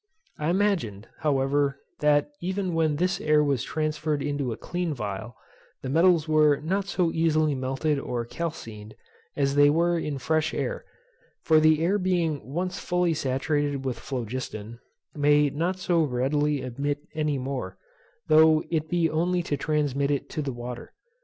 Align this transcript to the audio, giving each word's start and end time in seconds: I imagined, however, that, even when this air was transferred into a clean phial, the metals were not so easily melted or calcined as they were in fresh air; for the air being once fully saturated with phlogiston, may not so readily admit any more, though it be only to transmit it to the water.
I 0.39 0.49
imagined, 0.49 1.09
however, 1.19 1.77
that, 1.99 2.31
even 2.41 2.73
when 2.73 2.95
this 2.95 3.21
air 3.21 3.43
was 3.43 3.61
transferred 3.61 4.23
into 4.23 4.51
a 4.51 4.57
clean 4.57 4.95
phial, 4.95 5.35
the 5.83 5.89
metals 5.91 6.27
were 6.27 6.59
not 6.59 6.87
so 6.87 7.11
easily 7.11 7.53
melted 7.53 7.99
or 7.99 8.25
calcined 8.25 8.95
as 9.35 9.53
they 9.53 9.69
were 9.69 9.99
in 9.99 10.17
fresh 10.17 10.55
air; 10.55 10.85
for 11.43 11.59
the 11.59 11.83
air 11.83 11.99
being 11.99 12.43
once 12.43 12.79
fully 12.79 13.13
saturated 13.13 13.85
with 13.85 13.99
phlogiston, 13.99 14.79
may 15.13 15.51
not 15.51 15.77
so 15.77 16.01
readily 16.01 16.63
admit 16.63 17.07
any 17.13 17.37
more, 17.37 17.77
though 18.25 18.63
it 18.71 18.89
be 18.89 19.07
only 19.07 19.43
to 19.43 19.55
transmit 19.55 20.09
it 20.09 20.31
to 20.31 20.41
the 20.41 20.51
water. 20.51 20.93